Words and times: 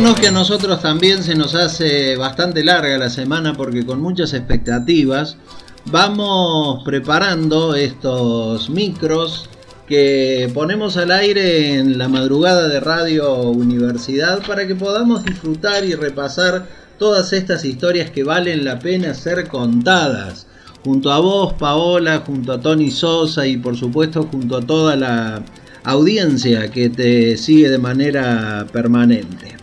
Que 0.00 0.28
a 0.28 0.32
nosotros 0.32 0.80
también 0.80 1.22
se 1.22 1.34
nos 1.34 1.54
hace 1.54 2.16
bastante 2.16 2.64
larga 2.64 2.96
la 2.98 3.10
semana 3.10 3.52
porque 3.52 3.84
con 3.84 4.00
muchas 4.00 4.32
expectativas 4.32 5.36
vamos 5.86 6.82
preparando 6.84 7.74
estos 7.74 8.70
micros 8.70 9.48
que 9.86 10.50
ponemos 10.52 10.96
al 10.96 11.10
aire 11.10 11.74
en 11.74 11.98
la 11.98 12.08
madrugada 12.08 12.68
de 12.68 12.80
Radio 12.80 13.42
Universidad 13.42 14.44
para 14.46 14.66
que 14.66 14.74
podamos 14.74 15.22
disfrutar 15.24 15.84
y 15.84 15.94
repasar 15.94 16.66
todas 16.98 17.32
estas 17.32 17.64
historias 17.64 18.10
que 18.10 18.24
valen 18.24 18.64
la 18.64 18.78
pena 18.78 19.14
ser 19.14 19.48
contadas. 19.48 20.46
Junto 20.82 21.12
a 21.12 21.20
vos, 21.20 21.52
Paola, 21.54 22.22
junto 22.26 22.52
a 22.54 22.60
Tony 22.60 22.90
Sosa 22.90 23.46
y 23.46 23.58
por 23.58 23.76
supuesto 23.76 24.24
junto 24.24 24.56
a 24.56 24.62
toda 24.62 24.96
la 24.96 25.42
audiencia 25.84 26.70
que 26.70 26.88
te 26.88 27.36
sigue 27.36 27.68
de 27.68 27.78
manera 27.78 28.66
permanente. 28.72 29.59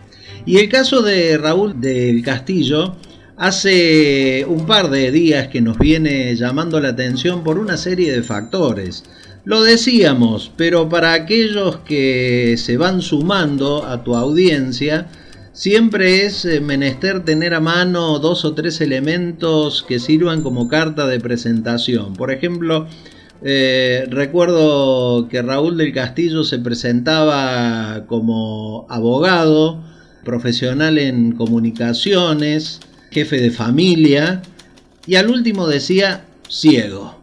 Y 0.47 0.59
el 0.59 0.69
caso 0.69 1.01
de 1.01 1.37
Raúl 1.37 1.81
del 1.81 2.23
Castillo 2.23 2.95
hace 3.35 4.45
un 4.47 4.65
par 4.65 4.89
de 4.89 5.11
días 5.11 5.49
que 5.49 5.59
nos 5.59 5.77
viene 5.77 6.33
llamando 6.37 6.79
la 6.79 6.87
atención 6.87 7.43
por 7.43 7.59
una 7.59 7.75
serie 7.75 8.13
de 8.13 8.23
factores. 8.23 9.03
Lo 9.43 9.61
decíamos, 9.61 10.49
pero 10.55 10.87
para 10.87 11.11
aquellos 11.11 11.79
que 11.79 12.55
se 12.57 12.77
van 12.77 13.01
sumando 13.01 13.85
a 13.85 14.05
tu 14.05 14.15
audiencia, 14.15 15.07
siempre 15.51 16.25
es 16.25 16.45
eh, 16.45 16.61
menester 16.61 17.25
tener 17.25 17.53
a 17.53 17.59
mano 17.59 18.17
dos 18.20 18.45
o 18.45 18.53
tres 18.53 18.79
elementos 18.79 19.84
que 19.85 19.99
sirvan 19.99 20.43
como 20.43 20.70
carta 20.70 21.07
de 21.07 21.20
presentación. 21.20 22.13
Por 22.13 22.32
ejemplo, 22.32 22.87
eh, 23.41 24.05
recuerdo 24.09 25.27
que 25.27 25.41
Raúl 25.41 25.76
del 25.76 25.91
Castillo 25.91 26.45
se 26.45 26.59
presentaba 26.59 28.05
como 28.07 28.87
abogado, 28.89 29.84
profesional 30.23 30.98
en 30.98 31.32
comunicaciones, 31.34 32.79
jefe 33.12 33.40
de 33.40 33.51
familia 33.51 34.41
y 35.05 35.15
al 35.15 35.29
último 35.29 35.68
decía 35.68 36.26
ciego. 36.49 37.18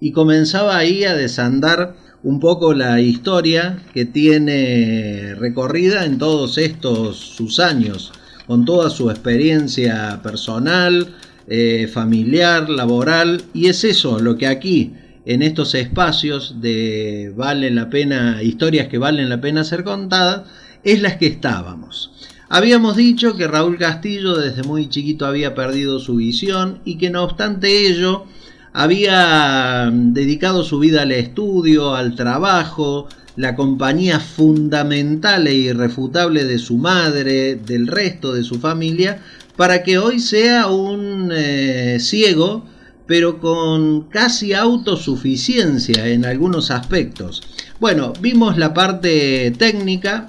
Y 0.00 0.12
comenzaba 0.12 0.76
ahí 0.76 1.04
a 1.04 1.14
desandar 1.14 1.96
un 2.22 2.40
poco 2.40 2.74
la 2.74 3.00
historia 3.00 3.82
que 3.94 4.04
tiene 4.04 5.34
recorrida 5.36 6.04
en 6.04 6.18
todos 6.18 6.58
estos 6.58 7.16
sus 7.16 7.60
años, 7.60 8.12
con 8.46 8.64
toda 8.64 8.90
su 8.90 9.10
experiencia 9.10 10.20
personal, 10.22 11.14
eh, 11.48 11.88
familiar, 11.92 12.68
laboral, 12.68 13.42
y 13.54 13.66
es 13.66 13.84
eso 13.84 14.18
lo 14.20 14.36
que 14.36 14.46
aquí 14.46 14.94
en 15.24 15.42
estos 15.42 15.74
espacios 15.74 16.60
de 16.60 17.32
vale 17.36 17.70
la 17.70 17.90
pena, 17.90 18.42
historias 18.42 18.88
que 18.88 18.98
valen 18.98 19.28
la 19.28 19.40
pena 19.40 19.64
ser 19.64 19.84
contadas, 19.84 20.42
es 20.82 21.00
las 21.02 21.16
que 21.16 21.26
estábamos. 21.26 22.10
Habíamos 22.52 22.96
dicho 22.96 23.36
que 23.36 23.46
Raúl 23.46 23.78
Castillo 23.78 24.36
desde 24.36 24.64
muy 24.64 24.88
chiquito 24.88 25.24
había 25.24 25.54
perdido 25.54 26.00
su 26.00 26.16
visión 26.16 26.80
y 26.84 26.98
que 26.98 27.08
no 27.08 27.22
obstante 27.22 27.86
ello 27.86 28.24
había 28.72 29.88
mm, 29.88 30.12
dedicado 30.12 30.64
su 30.64 30.80
vida 30.80 31.02
al 31.02 31.12
estudio, 31.12 31.94
al 31.94 32.16
trabajo, 32.16 33.06
la 33.36 33.54
compañía 33.54 34.18
fundamental 34.18 35.46
e 35.46 35.54
irrefutable 35.54 36.44
de 36.44 36.58
su 36.58 36.76
madre, 36.76 37.54
del 37.54 37.86
resto 37.86 38.34
de 38.34 38.42
su 38.42 38.56
familia, 38.56 39.22
para 39.54 39.84
que 39.84 39.98
hoy 39.98 40.18
sea 40.18 40.66
un 40.66 41.30
eh, 41.32 41.98
ciego, 42.00 42.66
pero 43.06 43.38
con 43.38 44.08
casi 44.08 44.54
autosuficiencia 44.54 46.08
en 46.08 46.24
algunos 46.24 46.72
aspectos. 46.72 47.42
Bueno, 47.78 48.12
vimos 48.20 48.58
la 48.58 48.74
parte 48.74 49.52
técnica, 49.56 50.28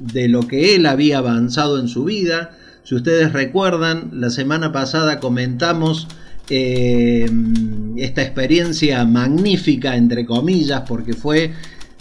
de 0.00 0.28
lo 0.28 0.48
que 0.48 0.74
él 0.74 0.86
había 0.86 1.18
avanzado 1.18 1.78
en 1.78 1.88
su 1.88 2.04
vida. 2.04 2.50
Si 2.82 2.94
ustedes 2.94 3.32
recuerdan, 3.32 4.10
la 4.14 4.30
semana 4.30 4.72
pasada 4.72 5.20
comentamos 5.20 6.08
eh, 6.48 7.30
esta 7.96 8.22
experiencia 8.22 9.04
magnífica, 9.04 9.96
entre 9.96 10.26
comillas, 10.26 10.82
porque 10.88 11.12
fue 11.12 11.52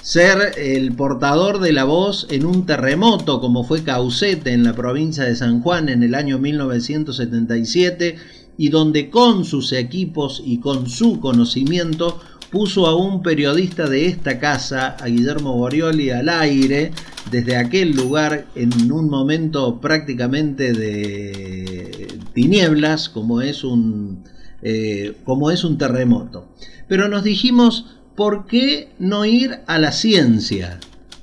ser 0.02 0.54
el 0.58 0.94
portador 0.94 1.60
de 1.60 1.74
la 1.74 1.84
voz 1.84 2.26
en 2.30 2.46
un 2.46 2.66
terremoto 2.66 3.42
como 3.42 3.66
fue 3.66 3.84
Caucete 3.84 4.54
en 4.54 4.64
la 4.64 4.74
provincia 4.74 5.26
de 5.26 5.36
San 5.36 5.62
Juan 5.62 5.90
en 5.90 6.04
el 6.04 6.16
año 6.16 6.40
1977 6.40 8.16
y 8.58 8.70
donde 8.70 9.10
con 9.10 9.44
sus 9.44 9.74
equipos 9.74 10.42
y 10.44 10.60
con 10.60 10.90
su 10.90 11.20
conocimiento 11.20 12.20
puso 12.52 12.88
a 12.88 12.96
un 12.96 13.22
periodista 13.22 13.88
de 13.88 14.08
esta 14.08 14.40
casa, 14.40 14.98
a 15.00 15.08
Guillermo 15.08 15.56
Borioli, 15.56 16.10
al 16.10 16.30
aire 16.30 16.92
desde 17.32 17.56
aquel 17.56 17.92
lugar 17.92 18.48
en 18.56 18.92
un 18.92 19.10
momento 19.10 19.80
prácticamente 19.80 20.74
de 20.74 22.08
tinieblas, 22.34 23.10
como 23.10 23.42
es 23.42 23.64
un, 23.64 24.24
eh, 24.62 25.14
como 25.26 25.52
es 25.52 25.64
un 25.64 25.78
terremoto. 25.78 26.50
Pero 26.88 27.08
nos 27.08 27.24
dijimos, 27.24 27.98
¿por 28.16 28.48
qué 28.48 28.90
no 28.98 29.26
ir 29.26 29.60
a 29.68 29.78
la 29.78 29.92
ciencia? 29.92 30.80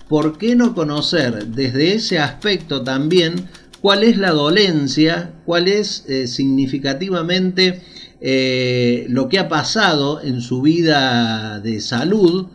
¿Por 0.09 0.38
qué 0.38 0.54
no 0.54 0.75
conocer 0.75 1.47
desde 1.48 1.94
ese 1.94 2.20
aspecto 2.20 2.82
también 2.82 3.48
cuál 3.81 4.04
es 4.04 4.16
la 4.16 4.31
dolencia, 4.31 5.32
cuál 5.44 5.66
es 5.66 6.04
eh, 6.09 6.28
significativamente 6.28 7.82
eh, 8.21 9.06
lo 9.09 9.28
que 9.28 9.38
ha 9.38 9.49
pasado 9.49 10.21
en 10.22 10.41
su 10.41 10.62
vida 10.62 11.60
de 11.60 11.81
salud 11.81 12.47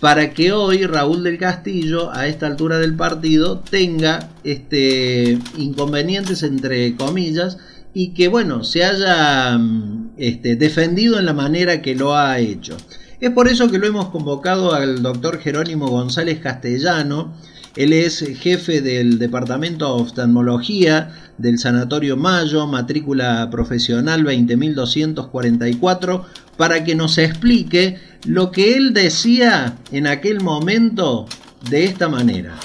para 0.00 0.32
que 0.32 0.52
hoy 0.52 0.86
Raúl 0.86 1.22
del 1.22 1.38
Castillo, 1.38 2.10
a 2.12 2.26
esta 2.26 2.46
altura 2.46 2.78
del 2.78 2.96
partido, 2.96 3.58
tenga 3.58 4.30
este, 4.44 5.38
inconvenientes 5.58 6.42
entre 6.42 6.96
comillas 6.96 7.58
y 7.92 8.08
que 8.14 8.28
bueno, 8.28 8.64
se 8.64 8.84
haya 8.84 9.58
mm, 9.58 10.12
este, 10.16 10.56
defendido 10.56 11.18
en 11.18 11.26
la 11.26 11.34
manera 11.34 11.82
que 11.82 11.94
lo 11.94 12.16
ha 12.16 12.38
hecho. 12.38 12.76
Es 13.20 13.30
por 13.30 13.48
eso 13.48 13.70
que 13.70 13.78
lo 13.78 13.86
hemos 13.86 14.08
convocado 14.08 14.72
al 14.72 15.02
doctor 15.02 15.38
Jerónimo 15.38 15.88
González 15.88 16.40
Castellano, 16.40 17.34
él 17.76 17.92
es 17.92 18.24
jefe 18.38 18.80
del 18.80 19.18
Departamento 19.18 19.86
de 19.86 20.02
Oftalmología 20.02 21.14
del 21.38 21.58
Sanatorio 21.58 22.16
Mayo, 22.16 22.66
matrícula 22.66 23.48
profesional 23.50 24.24
20.244, 24.24 26.24
para 26.56 26.84
que 26.84 26.94
nos 26.94 27.18
explique 27.18 27.98
lo 28.26 28.50
que 28.50 28.74
él 28.74 28.92
decía 28.92 29.78
en 29.92 30.06
aquel 30.06 30.40
momento 30.40 31.26
de 31.70 31.84
esta 31.84 32.08
manera. 32.08 32.58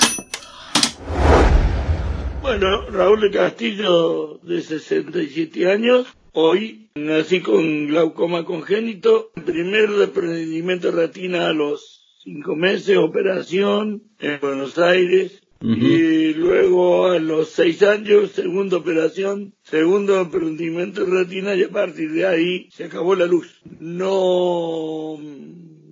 Bueno, 2.41 2.89
Raúl 2.89 3.21
de 3.21 3.31
Castillo, 3.31 4.39
de 4.43 4.61
67 4.61 5.71
años, 5.71 6.07
hoy 6.33 6.89
nací 6.95 7.41
con 7.41 7.87
glaucoma 7.87 8.45
congénito, 8.45 9.31
primer 9.45 9.89
desprendimiento 9.91 10.91
de 10.91 11.07
retina 11.07 11.47
a 11.47 11.53
los 11.53 11.94
cinco 12.25 12.55
meses, 12.55 12.97
operación 12.97 14.01
en 14.19 14.39
Buenos 14.41 14.79
Aires. 14.79 15.41
Y 15.61 16.33
luego 16.33 17.07
a 17.07 17.17
los 17.17 17.49
seis 17.49 17.81
años, 17.81 18.31
segunda 18.31 18.77
operación, 18.77 19.53
segundo 19.63 20.19
emprendimiento 20.19 21.05
de 21.05 21.23
retina 21.23 21.55
y 21.55 21.63
a 21.63 21.69
partir 21.69 22.11
de 22.11 22.27
ahí 22.27 22.67
se 22.71 22.83
acabó 22.83 23.15
la 23.15 23.25
luz. 23.25 23.61
No 23.79 25.17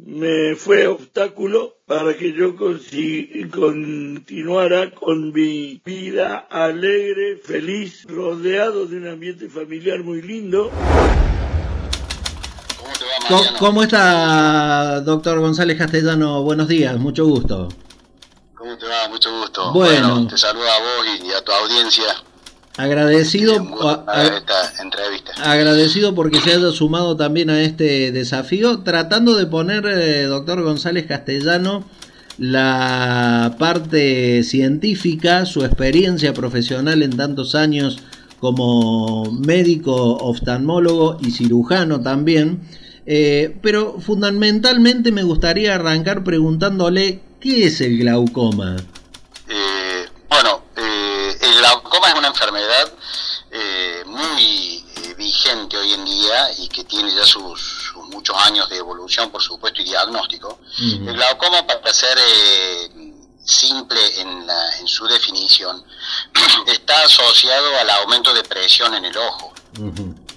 me 0.06 0.56
fue 0.56 0.86
obstáculo 0.86 1.78
para 1.88 2.16
que 2.16 2.34
yo 2.34 2.56
continuara 3.52 4.92
con 4.92 5.32
mi 5.32 5.82
vida 5.84 6.38
alegre, 6.38 7.38
feliz, 7.38 8.06
rodeado 8.08 8.86
de 8.86 8.98
un 8.98 9.08
ambiente 9.08 9.50
familiar 9.50 10.04
muy 10.04 10.22
lindo. 10.22 10.72
¿Cómo, 13.60 13.84
está, 13.84 15.02
doctor 15.02 15.40
González 15.40 15.78
Castellano? 15.78 16.44
Buenos 16.44 16.68
días, 16.68 16.98
mucho 16.98 17.26
gusto. 17.26 17.70
¿Cómo 18.56 18.78
te 18.78 18.86
va? 18.86 19.08
Mucho 19.08 19.32
gusto. 19.40 19.72
Bueno, 19.72 20.28
te 20.28 20.38
saludo 20.38 20.66
a 20.68 20.80
vos 20.80 21.08
y, 21.24 21.32
a 21.32 21.42
tu 21.42 21.52
audiencia. 21.52 22.04
Agradecido, 22.76 23.56
esta 23.56 24.82
entrevista. 24.82 25.34
agradecido 25.44 26.16
porque 26.16 26.42
se 26.42 26.54
haya 26.54 26.72
sumado 26.72 27.16
también 27.16 27.50
a 27.50 27.62
este 27.62 28.12
desafío, 28.12 28.80
tratando 28.80 29.36
de 29.36 29.46
poner, 29.46 29.86
eh, 29.86 30.24
doctor 30.24 30.62
González 30.64 31.06
Castellano, 31.06 31.86
la 32.38 33.56
parte 33.60 34.44
científica, 34.44 35.46
su 35.46 35.64
experiencia 35.64 36.34
profesional 36.34 37.04
en 37.04 37.16
tantos 37.16 37.54
años 37.56 38.00
como 38.40 39.32
médico, 39.32 40.18
oftalmólogo 40.18 41.20
y 41.22 41.32
cirujano 41.32 42.02
también, 42.02 42.62
eh, 43.06 43.58
pero 43.62 44.00
fundamentalmente 44.00 45.12
me 45.12 45.24
gustaría 45.24 45.76
arrancar 45.76 46.24
preguntándole 46.24 47.22
qué 47.40 47.66
es 47.66 47.82
el 47.82 47.98
glaucoma. 47.98 48.78
Eh, 49.48 50.10
bueno, 50.30 50.64
eh, 50.78 51.38
el 51.42 51.58
glaucoma 51.58 52.10
es 52.10 52.16
una 52.16 52.28
enfermedad 52.28 52.94
muy 54.06 54.84
vigente 55.18 55.78
hoy 55.78 55.94
en 55.94 56.06
día 56.06 56.52
y 56.60 56.68
que 56.68 56.84
tiene 56.84 57.14
ya 57.16 57.24
sus, 57.24 57.94
muchos 58.12 58.36
años 58.38 58.70
de 58.70 58.78
evolución, 58.78 59.32
por 59.32 59.42
supuesto, 59.42 59.82
y 59.82 59.86
diagnóstico. 59.86 60.60
El 60.80 61.14
glaucoma, 61.14 61.66
para 61.66 61.94
ser 61.94 62.18
simple 63.44 64.00
en, 64.22 64.48
la, 64.48 64.78
en 64.80 64.88
su 64.88 65.06
definición, 65.08 65.84
está 66.68 67.04
asociado 67.04 67.80
al 67.80 67.90
aumento 67.90 68.34
de 68.34 68.44
presión 68.44 68.94
en 68.94 69.06
el 69.06 69.18
ojo. 69.18 69.54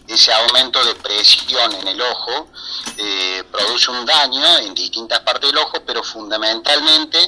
Ese 0.09 0.33
aumento 0.33 0.85
de 0.85 0.95
presión 0.95 1.73
en 1.75 1.89
el 1.89 2.01
ojo 2.01 2.49
eh, 2.97 3.45
produce 3.51 3.91
un 3.91 4.07
daño 4.07 4.59
en 4.59 4.75
distintas 4.75 5.21
partes 5.21 5.51
del 5.51 5.59
ojo, 5.59 5.83
pero 5.87 6.03
fundamentalmente 6.03 7.19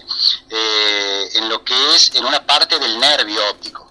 eh, 0.48 1.28
en 1.34 1.48
lo 1.48 1.64
que 1.64 1.74
es 1.94 2.14
en 2.14 2.24
una 2.24 2.44
parte 2.46 2.78
del 2.78 2.98
nervio 2.98 3.40
óptico. 3.50 3.86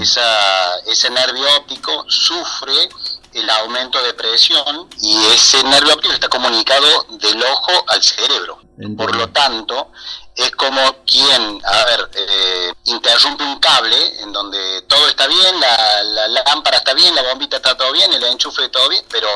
Esa, 0.00 0.78
ese 0.86 1.10
nervio 1.10 1.44
óptico 1.56 2.04
sufre 2.08 2.88
el 3.34 3.50
aumento 3.50 4.02
de 4.02 4.14
presión 4.14 4.88
y 5.02 5.16
ese 5.26 5.62
nervio 5.64 5.92
óptico 5.94 6.14
está 6.14 6.28
comunicado 6.28 7.06
del 7.10 7.42
ojo 7.42 7.84
al 7.88 8.02
cerebro. 8.02 8.58
Por 8.96 9.14
lo 9.14 9.28
tanto, 9.28 9.90
es 10.36 10.50
como 10.52 10.80
quien, 11.06 11.60
a 11.64 11.84
ver, 11.86 12.10
eh, 12.14 12.72
interrumpe 12.84 13.42
un 13.42 13.58
cable 13.58 14.20
en 14.20 14.32
donde 14.32 14.82
todo 14.82 15.08
está 15.08 15.26
bien, 15.26 15.60
la, 15.60 16.28
lámpara 16.44 16.76
está 16.76 16.92
bien, 16.92 17.14
la 17.14 17.22
bombita 17.22 17.56
está 17.56 17.74
todo 17.76 17.90
bien, 17.92 18.12
el 18.12 18.22
enchufe 18.24 18.68
todo 18.68 18.88
bien, 18.90 19.02
pero 19.10 19.28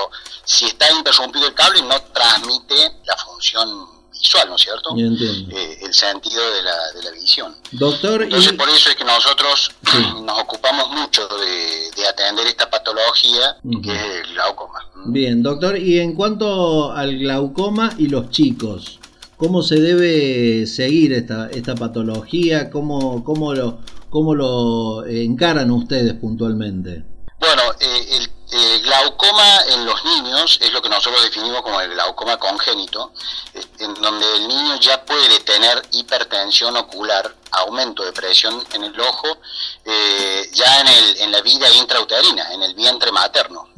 si 0.45 0.67
está 0.67 0.91
interrumpido 0.93 1.47
el 1.47 1.55
cable 1.55 1.83
no 1.83 2.01
transmite 2.13 2.97
la 3.07 3.17
función 3.17 3.89
visual, 4.13 4.51
¿no 4.51 4.57
es 4.57 4.63
cierto? 4.63 4.91
Eh, 4.95 5.79
el 5.81 5.95
sentido 5.95 6.53
de 6.53 6.63
la, 6.63 6.93
de 6.93 7.03
la 7.03 7.11
visión. 7.13 7.57
Doctor, 7.73 8.23
Entonces 8.23 8.53
por 8.53 8.69
eso 8.69 8.91
es 8.91 8.97
que 8.97 9.05
nosotros 9.05 9.71
nos 10.23 10.39
ocupamos 10.39 10.91
mucho 10.91 11.27
de, 11.29 11.81
atender 12.09 12.47
esta 12.47 12.69
patología 12.69 13.57
que 13.83 13.93
es 13.93 14.27
el 14.27 14.33
glaucoma. 14.33 14.81
Bien, 15.07 15.43
doctor, 15.43 15.79
y 15.79 16.01
en 16.01 16.15
cuanto 16.15 16.93
al 16.93 17.19
glaucoma 17.19 17.95
y 17.99 18.09
los 18.09 18.31
chicos, 18.31 19.00
¿Cómo 19.41 19.63
se 19.63 19.77
debe 19.81 20.67
seguir 20.67 21.15
esta, 21.15 21.49
esta 21.49 21.75
patología? 21.75 22.69
¿Cómo, 22.69 23.25
cómo, 23.25 23.55
lo, 23.55 23.79
¿Cómo 24.11 24.35
lo 24.35 25.07
encaran 25.07 25.71
ustedes 25.71 26.13
puntualmente? 26.13 27.07
Bueno, 27.39 27.63
eh, 27.81 28.29
el 28.53 28.83
glaucoma 28.83 29.61
en 29.71 29.87
los 29.87 30.05
niños 30.05 30.59
es 30.61 30.71
lo 30.73 30.83
que 30.83 30.91
nosotros 30.91 31.23
definimos 31.23 31.63
como 31.63 31.81
el 31.81 31.91
glaucoma 31.91 32.37
congénito, 32.37 33.15
eh, 33.55 33.65
en 33.79 33.95
donde 33.95 34.37
el 34.37 34.47
niño 34.47 34.79
ya 34.79 35.03
puede 35.07 35.41
tener 35.41 35.81
hipertensión 35.93 36.77
ocular, 36.77 37.35
aumento 37.53 38.05
de 38.05 38.13
presión 38.13 38.63
en 38.75 38.85
el 38.85 39.01
ojo, 39.01 39.39
eh, 39.87 40.51
ya 40.53 40.81
en, 40.81 40.89
el, 40.89 41.17
en 41.23 41.33
la 41.33 41.41
vida 41.41 41.71
intrauterina, 41.71 42.53
en 42.53 42.63
el 42.63 42.75
vientre 42.75 43.11
materno. 43.11 43.69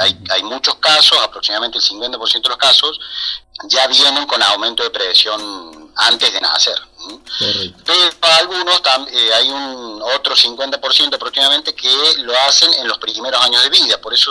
hay, 0.00 0.18
hay 0.30 0.42
muchos 0.42 0.74
casos, 0.76 1.18
aproximadamente 1.22 1.78
el 1.78 1.84
50% 1.84 2.42
de 2.42 2.48
los 2.48 2.58
casos, 2.58 2.98
ya 3.64 3.86
vienen 3.86 4.26
con 4.26 4.42
aumento 4.42 4.82
de 4.82 4.90
presión 4.90 5.92
antes 5.96 6.32
de 6.32 6.40
nacer. 6.40 6.78
Pero 7.84 8.34
algunos, 8.38 8.80
eh, 9.10 9.30
hay 9.34 9.50
un 9.50 10.02
otro 10.02 10.34
50% 10.34 11.14
aproximadamente 11.14 11.74
que 11.74 11.88
lo 12.18 12.34
hacen 12.40 12.72
en 12.74 12.88
los 12.88 12.98
primeros 12.98 13.42
años 13.42 13.62
de 13.62 13.70
vida, 13.70 14.00
por 14.00 14.12
eso 14.14 14.30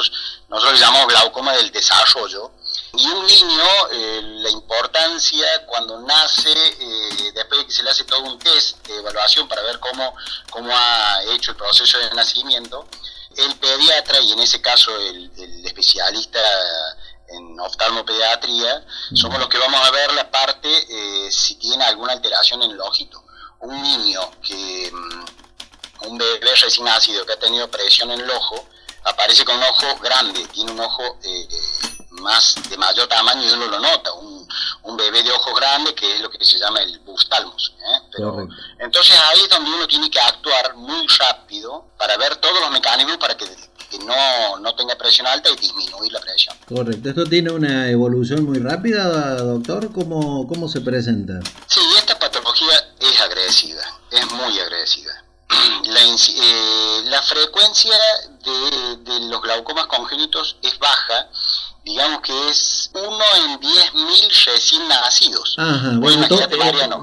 nosotros 0.50 0.80
llamamos 0.80 1.08
glaucoma 1.08 1.54
del 1.54 1.72
desarrollo. 1.72 2.52
Y 2.94 3.06
un 3.06 3.26
niño, 3.26 3.64
eh, 3.92 4.22
la 4.24 4.50
importancia 4.50 5.46
cuando 5.66 6.00
nace, 6.02 6.52
eh, 6.52 7.32
después 7.34 7.62
de 7.62 7.68
que 7.68 7.74
se 7.74 7.84
le 7.84 7.90
hace 7.90 8.06
todo 8.06 8.22
un 8.22 8.40
test 8.40 8.86
de 8.88 8.98
evaluación 8.98 9.48
para 9.48 9.62
ver 9.64 9.80
cómo, 9.80 10.16
cómo 10.50 10.72
ha 10.76 11.22
hecho 11.34 11.52
el 11.52 11.58
proceso 11.58 11.98
de 12.00 12.14
nacimiento, 12.16 12.88
el 13.36 13.56
pediatra 13.56 14.20
y 14.22 14.32
en 14.32 14.40
ese 14.40 14.62
caso 14.62 14.96
el, 14.96 15.30
el 15.38 15.66
especialista 15.66 16.40
en 17.30 17.60
oftalmopediatría, 17.60 18.86
somos 19.14 19.40
los 19.40 19.48
que 19.50 19.58
vamos 19.58 19.80
a 19.86 19.92
ver 19.92 20.14
la 20.14 20.30
parte 20.30 20.70
eh, 20.70 21.32
si 21.32 21.56
tiene 21.56 21.84
alguna 21.84 22.14
alteración 22.14 22.64
en 22.64 22.72
el 22.72 22.82
ojito. 22.82 23.24
Un 23.60 23.82
niño 23.82 24.22
que, 24.42 24.92
mm, 24.92 26.08
un 26.08 26.18
bebé 26.18 26.56
recién 26.56 26.86
nacido 26.86 27.26
que 27.26 27.34
ha 27.34 27.40
tenido 27.40 27.70
presión 27.70 28.12
en 28.12 28.22
el 28.22 28.30
ojo, 28.30 28.68
aparece 29.04 29.46
con 29.46 29.56
un 29.56 29.64
ojo 29.64 29.98
grande, 30.00 30.46
tiene 30.48 30.72
un 30.72 30.80
ojo 30.80 31.18
eh, 31.24 31.48
más 32.22 32.56
de 32.70 32.78
mayor 32.78 33.08
tamaño 33.08 33.44
y 33.44 33.52
uno 33.52 33.68
lo 33.68 33.80
nota, 33.80 34.12
un, 34.14 34.38
bebé 34.98 35.22
de 35.22 35.32
ojos 35.32 35.54
grandes 35.56 35.94
que 35.94 36.16
es 36.16 36.22
lo 36.22 36.30
que 36.30 36.44
se 36.44 36.58
llama 36.58 36.80
el 36.80 36.98
bustalmos. 37.00 37.72
¿eh? 37.78 38.48
entonces 38.80 39.16
ahí 39.16 39.42
es 39.42 39.50
donde 39.50 39.70
uno 39.70 39.86
tiene 39.86 40.10
que 40.10 40.20
actuar 40.20 40.76
muy 40.76 41.06
rápido 41.20 41.86
para 42.00 42.18
ver 42.18 42.36
todos 42.38 42.60
los 42.62 42.72
mecanismos 42.72 43.18
para 43.18 43.38
que 43.38 43.46
que 43.98 44.06
no, 44.06 44.60
no 44.60 44.76
tenga 44.76 44.96
presión 44.96 45.28
alta 45.28 45.50
y 45.50 45.56
disminuir 45.56 46.12
la 46.12 46.20
presión. 46.20 46.56
Correcto. 46.68 47.10
¿Esto 47.10 47.24
tiene 47.26 47.52
una 47.52 47.90
evolución 47.90 48.46
muy 48.46 48.60
rápida, 48.60 49.36
doctor? 49.38 49.92
¿Cómo, 49.92 50.48
cómo 50.48 50.68
se 50.68 50.82
presenta? 50.82 51.40
Sí, 51.68 51.80
esta 51.98 52.18
patología 52.18 52.94
es 53.00 53.22
agresiva, 53.22 53.82
es 54.12 54.32
muy 54.32 54.60
agresiva. 54.60 55.12
La, 55.88 56.02
eh, 56.02 57.02
la 57.06 57.22
frecuencia 57.22 57.96
de, 58.44 58.98
de, 58.98 59.20
los 59.28 59.42
glaucomas 59.42 59.88
congénitos 59.88 60.58
es 60.62 60.78
baja, 60.78 61.30
digamos 61.86 62.22
que 62.22 62.50
es 62.50 62.92
uno 62.94 63.24
en 63.46 63.60
10.000 63.60 64.46
recién 64.46 64.88
nacidos. 64.90 65.56
Ajá, 65.58 65.94
bueno, 65.96 66.28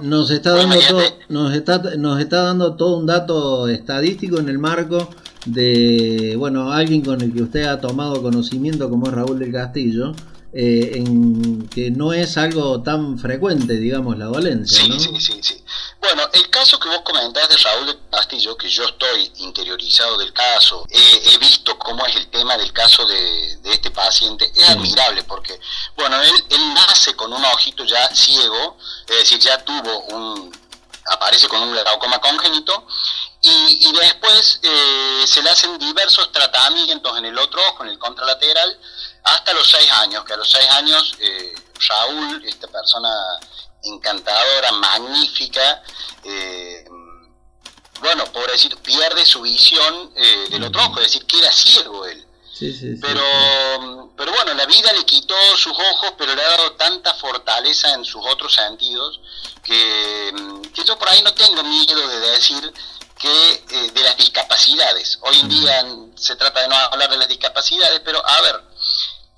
nos, 0.02 0.31
está 0.31 0.50
dando 0.50 0.79
todo, 0.79 1.02
nos, 1.31 1.55
está, 1.55 1.79
nos 1.96 2.20
está 2.20 2.43
dando 2.43 2.76
todo 2.76 2.99
un 2.99 3.06
dato 3.06 3.69
estadístico 3.69 4.38
en 4.38 4.50
el 4.50 4.58
marco 4.58 5.08
de, 5.44 6.35
bueno, 6.38 6.73
alguien 6.73 7.02
con 7.02 7.20
el 7.20 7.32
que 7.32 7.43
usted 7.43 7.64
ha 7.64 7.81
tomado 7.81 8.23
conocimiento 8.23 8.88
como 8.88 9.06
es 9.06 9.12
Raúl 9.12 9.38
del 9.38 9.52
Castillo, 9.52 10.14
eh, 10.56 10.93
en 10.94 11.69
que 11.69 11.91
no 11.91 12.12
es 12.12 12.38
algo 12.38 12.81
tan 12.82 13.19
frecuente, 13.19 13.75
digamos, 13.75 14.17
la 14.17 14.26
dolencia. 14.26 14.85
Sí, 14.85 14.93
sí, 15.00 15.20
sí, 15.20 15.38
sí. 15.43 15.64
Bueno, 16.00 16.23
el 16.32 16.49
caso 16.49 16.79
que 16.79 16.88
vos 16.88 17.00
comentás 17.00 17.49
de 17.49 17.56
Raúl 17.56 17.87
del 17.87 17.99
Castillo, 18.11 18.56
que 18.56 18.69
yo 18.69 18.85
estoy 18.85 19.32
interiorizado 19.38 20.17
del 20.17 20.32
caso, 20.32 20.87
he 20.91 21.38
visto 21.38 21.76
cómo 21.79 22.06
es 22.06 22.17
el 22.17 22.29
tema 22.29 22.56
del 22.56 22.73
caso 22.73 23.05
de, 23.06 23.58
este 23.64 23.91
paciente, 23.91 24.50
es 24.55 24.69
admirable 24.69 25.25
porque, 25.25 25.58
bueno, 25.96 26.20
él, 26.23 26.44
él 26.50 26.75
nace 26.75 27.14
con 27.17 27.32
un 27.32 27.44
ojito 27.44 27.85
ya 27.85 28.14
ciego, 28.14 28.76
es 29.08 29.19
decir, 29.19 29.41
ya 29.41 29.58
tuvo 29.64 30.00
un, 30.06 30.52
aparece 31.06 31.49
con 31.49 31.61
un 31.62 31.73
glaucoma 31.73 32.19
congénito 32.19 32.87
y, 33.46 33.93
después 33.93 34.58
eh, 34.62 35.25
se 35.26 35.43
le 35.43 35.50
hacen 35.50 35.79
diversos 35.79 36.32
tratamientos 36.32 37.17
en 37.19 37.26
el 37.26 37.38
otro 37.38 37.60
ojo, 37.70 37.84
en 37.84 37.91
el 37.91 37.98
contralateral, 37.98 38.79
hasta 39.22 39.53
los 39.53 39.69
seis 39.69 39.91
años, 39.93 40.24
que 40.24 40.32
a 40.32 40.36
los 40.36 40.51
seis 40.51 40.69
años 40.70 41.15
eh, 41.19 41.55
Raúl, 41.89 42.43
esta 42.46 42.69
persona 42.69 43.08
encantadora, 43.82 44.72
magnífica, 44.72 45.82
eh, 46.24 46.84
bueno, 48.01 48.24
pobrecito, 48.32 48.79
pierde 48.79 49.24
su 49.27 49.43
visión 49.43 50.13
del 50.15 50.65
otro 50.65 50.82
ojo, 50.84 51.01
es 51.01 51.06
decir, 51.06 51.27
queda 51.27 51.53
ciego 51.53 52.06
él. 52.06 52.27
pero, 53.01 54.13
pero 54.17 54.32
bueno, 54.32 54.55
la 54.55 54.67
vida 54.67 54.93
le 54.93 55.05
quitó 55.05 55.34
sus 55.56 55.72
ojos, 55.72 56.15
pero 56.17 56.34
le 56.34 56.43
ha 56.43 56.48
dado 56.48 56.72
tanta 56.72 57.15
fortaleza 57.15 57.93
en 57.94 58.05
sus 58.05 58.22
otros 58.27 58.55
sentidos 58.55 59.20
que, 59.63 60.32
que 60.74 60.84
yo 60.84 60.98
por 60.98 61.08
ahí 61.08 61.22
no 61.22 61.32
tengo 61.34 61.63
miedo 61.63 62.08
de 62.08 62.20
decir 62.31 62.72
que 63.25 63.65
eh, 63.71 63.91
de 63.91 64.03
las 64.03 64.19
discapacidades. 64.19 65.19
Hoy 65.23 65.41
en 65.41 65.49
día 65.49 65.83
se 66.15 66.37
trata 66.37 66.61
de 66.61 66.69
no 66.69 66.77
hablar 66.77 67.09
de 67.09 67.17
las 67.17 67.29
discapacidades, 67.29 68.03
pero 68.05 68.23
a 68.25 68.43
ver, 68.43 68.61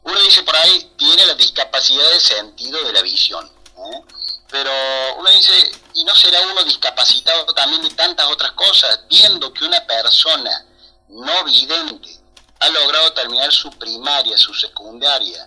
uno 0.02 0.20
dice 0.22 0.42
por 0.42 0.56
ahí, 0.56 0.90
tiene 0.96 1.24
la 1.24 1.34
discapacidad 1.34 2.10
de 2.10 2.18
sentido 2.18 2.82
de 2.82 2.92
la 2.92 3.02
visión. 3.02 3.46
¿eh? 3.46 4.02
Pero 4.50 4.72
uno 5.18 5.30
dice, 5.30 5.70
¿y 5.94 6.02
no 6.02 6.16
será 6.16 6.40
uno 6.48 6.64
discapacitado 6.64 7.46
también 7.54 7.82
de 7.82 7.90
tantas 7.90 8.26
otras 8.26 8.50
cosas? 8.52 9.02
Viendo 9.08 9.52
que 9.52 9.64
una 9.64 9.80
persona 9.86 10.66
no 11.08 11.44
vidente 11.44 12.08
ha 12.58 12.68
logrado 12.70 13.12
terminar 13.12 13.52
su 13.52 13.70
primaria, 13.70 14.36
su 14.36 14.52
secundaria, 14.52 15.46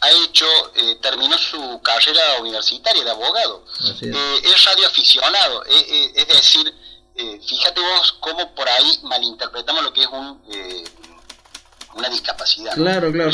ha 0.00 0.10
hecho, 0.10 0.46
eh, 0.74 0.98
terminó 1.00 1.38
su 1.38 1.80
carrera 1.82 2.36
universitaria 2.40 3.02
de 3.02 3.10
abogado, 3.10 3.64
es 4.02 4.64
radioaficionado, 4.64 5.64
es 5.64 6.28
decir, 6.28 6.74
eh, 7.18 7.40
fíjate 7.44 7.80
vos 7.80 8.16
cómo 8.20 8.54
por 8.54 8.68
ahí 8.68 8.86
malinterpretamos 9.02 9.82
lo 9.82 9.92
que 9.92 10.02
es 10.02 10.06
un, 10.06 10.38
eh, 10.54 10.84
una 11.96 12.08
discapacidad. 12.08 12.74
Claro, 12.74 13.10
claro. 13.10 13.30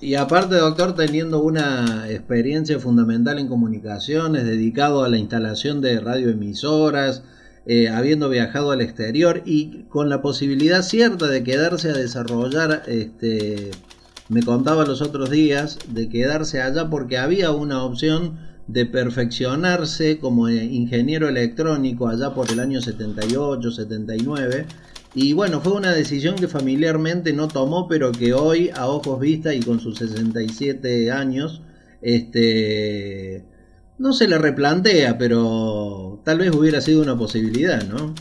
y, 0.00 0.14
aparte, 0.14 0.56
doctor, 0.56 0.94
teniendo 0.94 1.40
una 1.40 2.08
experiencia 2.08 2.78
fundamental 2.78 3.38
en 3.38 3.48
comunicaciones, 3.48 4.44
dedicado 4.44 5.04
a 5.04 5.08
la 5.08 5.18
instalación 5.18 5.82
de 5.82 6.00
radioemisoras, 6.00 7.22
eh, 7.66 7.90
habiendo 7.90 8.30
viajado 8.30 8.70
al 8.70 8.80
exterior 8.80 9.42
y 9.44 9.82
con 9.90 10.08
la 10.08 10.22
posibilidad 10.22 10.80
cierta 10.80 11.26
de 11.26 11.44
quedarse 11.44 11.90
a 11.90 11.92
desarrollar, 11.92 12.84
este, 12.86 13.70
me 14.30 14.42
contaba 14.42 14.86
los 14.86 15.02
otros 15.02 15.28
días, 15.28 15.78
de 15.88 16.08
quedarse 16.08 16.62
allá 16.62 16.88
porque 16.88 17.18
había 17.18 17.50
una 17.50 17.84
opción 17.84 18.47
de 18.68 18.84
perfeccionarse 18.84 20.18
como 20.18 20.48
ingeniero 20.48 21.28
electrónico 21.28 22.06
allá 22.08 22.34
por 22.34 22.50
el 22.50 22.60
año 22.60 22.80
78, 22.80 23.70
79. 23.72 24.66
Y 25.14 25.32
bueno, 25.32 25.60
fue 25.62 25.72
una 25.72 25.92
decisión 25.92 26.36
que 26.36 26.48
familiarmente 26.48 27.32
no 27.32 27.48
tomó, 27.48 27.88
pero 27.88 28.12
que 28.12 28.34
hoy, 28.34 28.70
a 28.74 28.86
ojos 28.86 29.18
vista 29.18 29.54
y 29.54 29.60
con 29.60 29.80
sus 29.80 29.98
67 29.98 31.10
años, 31.10 31.62
este, 32.02 33.44
no 33.96 34.12
se 34.12 34.28
le 34.28 34.36
replantea, 34.36 35.16
pero 35.16 36.20
tal 36.24 36.38
vez 36.38 36.54
hubiera 36.54 36.82
sido 36.82 37.00
una 37.00 37.16
posibilidad, 37.16 37.82
¿no? 37.84 38.14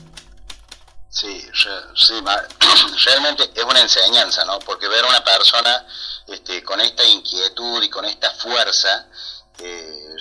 Sí, 1.09 1.41
sí, 1.53 2.13
realmente 3.05 3.49
es 3.53 3.63
una 3.63 3.81
enseñanza, 3.81 4.45
¿no? 4.45 4.59
Porque 4.59 4.87
ver 4.87 5.03
a 5.03 5.09
una 5.09 5.23
persona 5.23 5.85
este, 6.27 6.63
con 6.63 6.79
esta 6.79 7.03
inquietud 7.03 7.83
y 7.83 7.89
con 7.89 8.05
esta 8.05 8.29
fuerza, 8.31 9.07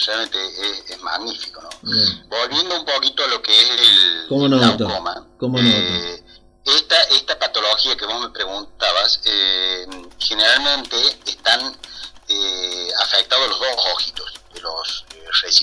realmente 0.07 0.39
es, 0.89 1.03
magnífico, 1.03 1.63
¿no? 1.63 1.69
Volviendo 2.29 2.81
un 2.81 2.85
poquito 2.85 3.25
a 3.25 3.29
lo 3.29 3.43
que 3.43 3.53
es 3.53 3.71
el, 3.71 4.27
glaucoma, 4.29 5.27
eh, 5.59 6.23
esta, 6.65 7.01
esta 7.03 7.39
patología 7.39 7.97
que 7.97 8.07
vos 8.07 8.21
me 8.21 8.31
preguntabas, 8.31 9.21
eh, 9.25 9.87
generalmente 10.19 10.97
están 11.27 11.77
afectados 12.99 13.49
los 13.49 13.59
dos 13.59 13.77
ojitos 13.95 14.33
de 14.53 14.61
los 14.61 15.05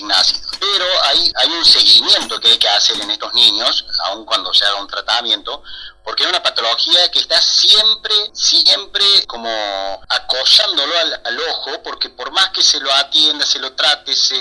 nacidos. 0.02 0.50
Pero 0.60 0.84
hay, 1.04 1.32
hay 1.36 1.48
un 1.48 1.64
seguimiento 1.64 2.40
que 2.40 2.48
hay 2.48 2.58
que 2.58 2.68
hacer 2.68 3.00
en 3.00 3.10
estos 3.10 3.32
niños, 3.34 3.84
aun 4.06 4.24
cuando 4.24 4.52
se 4.52 4.64
haga 4.64 4.80
un 4.80 4.88
tratamiento, 4.88 5.62
porque 6.04 6.24
es 6.24 6.28
una 6.28 6.42
patología 6.42 7.10
que 7.10 7.18
está 7.18 7.40
siempre, 7.40 8.14
siempre 8.32 9.04
como 9.26 9.48
acosándolo 10.08 10.92
al, 11.24 11.40
ojo, 11.50 11.82
porque 11.82 12.10
por 12.10 12.30
más 12.30 12.50
que 12.50 12.62
se 12.62 12.78
lo 12.80 12.92
atienda, 12.92 13.46
se 13.46 13.58
lo 13.58 13.72
trate, 13.72 14.14
se 14.14 14.36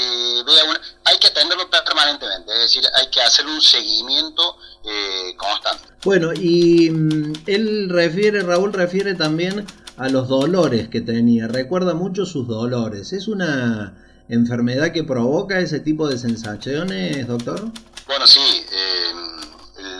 vea, 0.46 0.82
hay 1.06 1.18
que 1.18 1.28
atenderlo 1.28 1.70
permanentemente, 1.70 2.52
es 2.52 2.60
decir, 2.60 2.84
hay 2.94 3.08
que 3.08 3.22
hacer 3.22 3.46
un 3.46 3.62
seguimiento 3.62 4.58
eh, 4.84 5.34
constante. 5.38 5.88
Bueno, 6.04 6.34
y 6.34 6.90
mm, 6.90 7.44
él 7.48 7.90
refiere, 7.90 8.42
Raúl 8.42 8.74
refiere 8.74 9.16
también 9.16 9.66
a 9.98 10.10
los 10.10 10.28
dolores 10.28 10.90
que 10.90 11.02
tenía, 11.02 11.48
recuerda 11.48 11.94
mucho 11.94 12.26
sus 12.26 12.48
dolores, 12.48 13.14
es 13.14 13.28
una 13.28 13.94
enfermedad 14.30 14.92
que 14.92 15.04
provoca 15.04 15.60
ese 15.60 15.80
tipo 15.80 16.08
de 16.08 16.18
sensaciones, 16.18 17.28
doctor? 17.28 17.72
Bueno, 18.08 18.28
sí, 18.28 18.66
eh, 18.72 19.14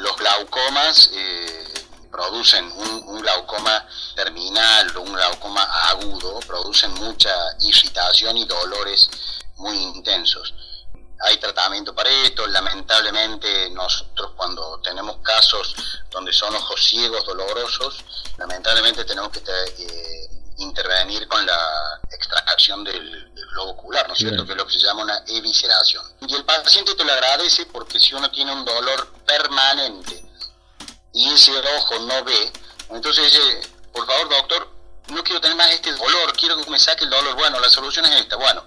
los 0.02 0.18
glaucomas 0.18 1.12
eh, 1.14 1.64
producen 2.12 2.66
un, 2.66 3.22
glaucoma 3.22 3.86
terminal 4.16 4.98
un 4.98 5.14
glaucoma 5.14 5.64
agudo, 5.92 6.40
producen 6.46 6.94
mucha 6.96 7.32
irritación 7.62 8.38
y 8.38 8.46
dolores 8.46 9.10
muy 9.58 9.78
intensos. 9.78 10.54
Hay 11.26 11.38
tratamiento 11.38 11.96
para 11.96 12.10
esto, 12.10 12.46
lamentablemente 12.48 13.70
nosotros 13.70 14.32
cuando 14.36 14.80
tenemos 14.82 15.18
casos 15.24 15.76
donde 16.10 16.34
son 16.34 16.54
ojos 16.54 16.84
ciegos 16.84 17.26
dolorosos, 17.26 18.04
lamentablemente 18.38 19.06
tenemos 19.06 19.32
que 19.32 19.40
eh, 19.40 20.30
intervenir 20.58 21.28
con 21.28 21.46
la 21.46 22.02
extracción 22.12 22.84
del, 22.84 23.32
globo 23.54 23.72
ocular, 23.72 24.08
¿no 24.08 24.14
es 24.14 24.20
cierto? 24.20 24.46
Que 24.46 24.54
es 24.54 24.58
lo 24.58 24.66
que 24.66 24.74
se 24.74 24.80
llama 24.80 25.04
una 25.04 25.24
evisceración. 25.28 26.04
Y 26.28 26.34
el 26.34 26.44
paciente 26.44 26.96
te 26.96 27.04
lo 27.04 27.14
agradece 27.14 27.68
porque 27.68 28.00
si 28.00 28.16
uno 28.16 28.30
tiene 28.32 28.52
un 28.52 28.66
dolor 28.66 29.14
permanente 29.26 30.26
y 31.14 31.32
ese 31.32 31.52
ojo 31.78 32.00
no 32.00 32.24
ve, 32.24 32.52
entonces 32.90 33.32
dice, 33.32 33.62
por 33.92 34.08
favor 34.08 34.30
doctor, 34.30 34.70
no 35.10 35.24
quiero 35.24 35.42
tener 35.42 35.58
más 35.58 35.70
este 35.72 35.92
dolor, 35.92 36.34
quiero 36.34 36.58
que 36.58 36.70
me 36.70 36.80
saque 36.80 37.04
el 37.04 37.10
dolor. 37.10 37.36
Bueno, 37.36 37.60
la 37.60 37.70
solución 37.70 38.06
es 38.06 38.22
esta. 38.22 38.38
Bueno, 38.38 38.64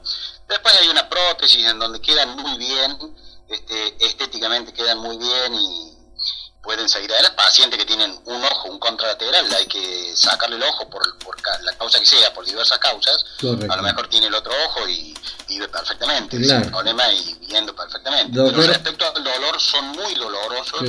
después 0.48 0.74
hay 0.74 0.88
una 0.88 1.08
prótesis 1.08 1.66
en 1.66 1.78
donde 1.78 2.00
quedan 2.00 2.36
muy 2.36 2.56
bien, 2.58 2.96
este, 3.48 4.06
estéticamente 4.06 4.72
quedan 4.72 4.98
muy 4.98 5.16
bien 5.16 5.54
y 5.54 5.96
pueden 6.66 6.88
seguir 6.88 7.12
adelante. 7.12 7.36
Pacientes 7.36 7.78
que 7.78 7.86
tienen 7.86 8.10
un 8.24 8.44
ojo, 8.44 8.68
un 8.68 8.78
contralateral, 8.78 9.54
hay 9.54 9.66
que 9.66 10.14
sacarle 10.16 10.56
el 10.56 10.62
ojo 10.64 10.90
por, 10.90 11.02
la 11.62 11.72
causa 11.74 12.00
que 12.00 12.06
sea, 12.06 12.34
por 12.34 12.44
diversas 12.44 12.78
causas. 12.78 13.24
A 13.70 13.76
lo 13.76 13.82
mejor 13.82 14.08
tiene 14.08 14.26
el 14.26 14.34
otro 14.34 14.52
ojo 14.66 14.88
y 14.88 15.14
vive 15.48 15.68
perfectamente, 15.68 16.36
sin 16.44 16.70
problema 16.70 17.10
y 17.12 17.34
viendo 17.46 17.74
perfectamente. 17.74 18.32
Pero 18.34 18.62
respecto 18.62 19.06
al 19.06 19.22
dolor, 19.22 19.60
son 19.60 19.86
muy 19.90 20.14
dolorosos. 20.14 20.82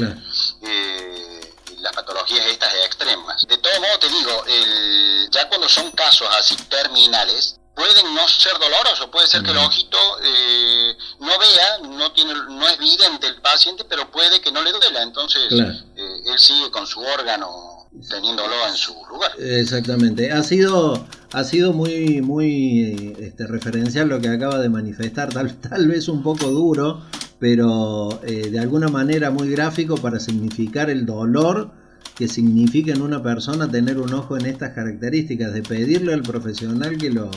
Eh, 0.64 1.38
las 1.80 1.94
patologías 1.94 2.46
estas 2.48 2.74
extremas. 2.86 3.46
De 3.48 3.58
todo 3.60 3.80
modo 3.80 4.00
te 4.00 4.10
digo, 4.10 4.46
el, 4.48 5.30
ya 5.30 5.48
cuando 5.48 5.70
son 5.70 5.92
casos 5.92 6.28
así 6.40 6.56
terminales, 6.56 7.57
pueden 7.78 8.16
no 8.16 8.28
ser 8.28 8.54
dolorosos, 8.54 9.08
puede 9.12 9.28
ser 9.28 9.44
que 9.44 9.52
el 9.52 9.58
ojito 9.58 9.98
eh, 10.24 10.98
no 11.20 11.28
vea, 11.28 11.98
no 11.98 12.12
tiene, 12.12 12.34
no 12.34 12.68
es 12.68 12.80
vidente 12.80 13.28
el 13.28 13.40
paciente, 13.40 13.86
pero 13.88 14.10
puede 14.10 14.42
que 14.42 14.52
no 14.52 14.64
le 14.64 14.72
duela, 14.72 15.04
entonces 15.04 15.44
eh, 15.52 16.22
él 16.26 16.40
sigue 16.40 16.72
con 16.72 16.88
su 16.88 17.00
órgano 17.02 17.88
teniéndolo 18.10 18.54
en 18.68 18.76
su 18.76 18.94
lugar. 19.08 19.32
Exactamente, 19.38 20.32
ha 20.32 20.42
sido 20.42 21.06
ha 21.34 21.44
sido 21.44 21.72
muy 21.72 22.22
muy 22.22 23.16
este, 23.20 23.46
referencial 23.46 24.08
lo 24.08 24.20
que 24.20 24.30
acaba 24.30 24.58
de 24.58 24.70
manifestar, 24.70 25.32
tal, 25.32 25.56
tal 25.62 25.88
vez 25.88 26.08
un 26.08 26.24
poco 26.24 26.48
duro, 26.48 27.04
pero 27.40 28.10
eh, 28.24 28.50
de 28.50 28.60
alguna 28.60 28.88
manera 28.88 29.30
muy 29.30 29.52
gráfico 29.52 29.98
para 29.98 30.20
significar 30.20 30.90
el 30.90 31.06
dolor 31.06 31.72
que 32.18 32.28
significa 32.28 32.94
en 32.94 33.02
una 33.02 33.22
persona 33.22 33.70
tener 33.70 34.00
un 34.00 34.12
ojo 34.14 34.38
en 34.38 34.48
estas 34.48 34.74
características, 34.74 35.54
de 35.54 35.62
pedirle 35.62 36.14
al 36.14 36.24
profesional 36.24 36.98
que 36.98 37.12
lo, 37.12 37.30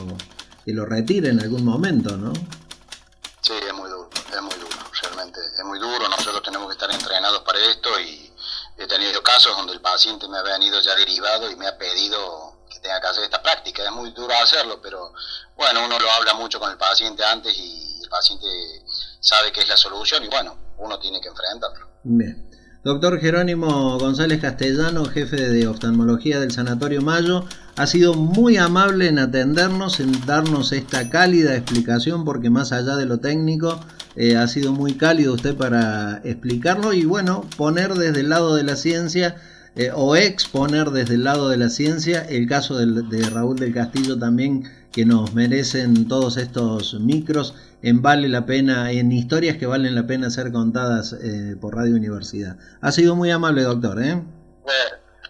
que 0.65 0.73
lo 0.73 0.87
retire 0.87 1.29
en 1.29 1.41
algún 1.41 1.65
momento, 1.65 2.17
¿no? 2.17 2.33
Sí, 3.43 3.53
es 3.53 3.75
muy 3.75 3.91
duro, 3.91 4.09
es 4.15 4.43
muy 4.43 4.55
duro, 4.55 4.77
realmente 5.03 5.41
es 5.59 5.65
muy 5.65 5.79
duro, 5.79 6.09
nosotros 6.09 6.43
tenemos 6.43 6.69
que 6.69 6.73
estar 6.73 6.91
entrenados 6.91 7.41
para 7.41 7.59
esto 7.59 7.89
y 8.01 8.33
he 8.79 8.87
tenido 8.87 9.23
casos 9.23 9.55
donde 9.55 9.75
el 9.75 9.83
paciente 9.83 10.27
me 10.29 10.39
ha 10.39 10.43
venido 10.43 10.81
ya 10.81 10.95
derivado 10.95 11.51
y 11.51 11.57
me 11.57 11.67
ha 11.67 11.77
pedido 11.77 12.65
que 12.71 12.81
tenga 12.81 13.01
que 13.03 13.07
hacer 13.09 13.25
esta 13.25 13.43
práctica, 13.43 13.85
es 13.85 13.93
muy 13.93 14.13
duro 14.13 14.33
hacerlo, 14.43 14.81
pero 14.81 15.13
bueno, 15.57 15.85
uno 15.85 15.99
lo 15.99 16.11
habla 16.13 16.33
mucho 16.35 16.59
con 16.59 16.71
el 16.71 16.79
paciente 16.79 17.23
antes 17.23 17.55
y 17.55 18.01
el 18.03 18.09
paciente 18.09 18.47
sabe 19.21 19.53
que 19.53 19.61
es 19.61 19.69
la 19.69 19.77
solución 19.77 20.25
y 20.25 20.29
bueno, 20.29 20.57
uno 20.79 20.99
tiene 20.99 21.21
que 21.21 21.29
enfrentarlo. 21.29 21.87
Bien. 22.03 22.50
Doctor 22.83 23.21
Jerónimo 23.21 23.99
González 23.99 24.41
Castellano, 24.41 25.05
jefe 25.05 25.37
de 25.51 25.69
oftalmología 25.69 26.41
del 26.41 26.51
Sanatorio 26.51 27.03
Mayo, 27.03 27.45
ha 27.77 27.87
sido 27.87 28.15
muy 28.15 28.57
amable 28.57 29.09
en 29.09 29.19
atendernos, 29.19 30.01
en 30.01 30.13
darnos 30.25 30.73
esta 30.73 31.11
cálida 31.11 31.55
explicación, 31.55 32.25
porque 32.25 32.49
más 32.49 32.73
allá 32.73 32.97
de 32.97 33.05
lo 33.05 33.19
técnico, 33.19 33.79
eh, 34.17 34.39
ha 34.39 34.49
sido 34.49 34.73
muy 34.73 34.95
cálido 34.95 35.35
usted 35.35 35.57
para 35.57 36.23
explicarlo 36.25 36.95
y 36.95 37.05
bueno, 37.05 37.45
poner 37.59 37.93
desde 37.93 38.21
el 38.21 38.31
lado 38.31 38.55
de 38.55 38.63
la 38.63 38.77
ciencia 38.77 39.37
eh, 39.77 39.91
o 39.95 40.17
exponer 40.17 40.89
desde 40.89 41.17
el 41.17 41.25
lado 41.25 41.51
de 41.51 41.59
la 41.59 41.69
ciencia 41.69 42.23
el 42.23 42.49
caso 42.49 42.79
de 42.79 43.29
Raúl 43.29 43.59
del 43.59 43.75
Castillo 43.75 44.19
también 44.19 44.65
que 44.91 45.05
nos 45.05 45.35
merecen 45.35 46.09
todos 46.09 46.39
estos 46.39 46.99
micros 46.99 47.55
en 47.83 48.03
Vale 48.03 48.29
la 48.29 48.47
Pena, 48.47 48.91
en 48.93 49.13
historias 49.13 49.57
que 49.57 49.67
valen 49.67 49.95
la 49.95 50.07
pena 50.07 50.31
ser 50.31 50.53
contadas 50.53 51.13
eh, 51.13 51.57
por 51.61 51.77
Radio 51.77 51.95
Universidad. 51.97 52.57
Ha 52.81 52.93
sido 52.93 53.17
muy 53.17 53.31
amable, 53.31 53.63
doctor. 53.63 54.03
¿eh? 54.03 54.23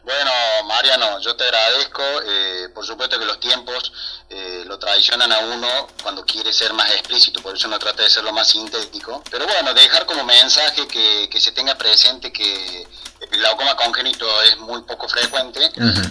Bueno, 0.02 0.30
Mariano, 0.66 1.20
yo 1.20 1.36
te 1.36 1.44
agradezco. 1.44 2.02
Eh, 2.26 2.68
por 2.74 2.84
supuesto 2.84 3.18
que 3.18 3.24
los 3.24 3.38
tiempos 3.38 3.92
eh, 4.28 4.64
lo 4.66 4.78
traicionan 4.78 5.30
a 5.32 5.38
uno 5.40 5.68
cuando 6.02 6.24
quiere 6.24 6.52
ser 6.52 6.72
más 6.72 6.90
explícito, 6.92 7.42
por 7.42 7.54
eso 7.54 7.68
no 7.68 7.78
trata 7.78 8.02
de 8.02 8.10
ser 8.10 8.24
lo 8.24 8.32
más 8.32 8.48
sintético. 8.48 9.22
Pero 9.30 9.46
bueno, 9.46 9.74
dejar 9.74 10.06
como 10.06 10.24
mensaje 10.24 10.88
que, 10.88 11.28
que 11.30 11.40
se 11.40 11.52
tenga 11.52 11.76
presente 11.76 12.32
que 12.32 12.86
el 13.20 13.38
glaucoma 13.38 13.76
congénito 13.76 14.26
es 14.42 14.58
muy 14.58 14.82
poco 14.82 15.08
frecuente, 15.08 15.60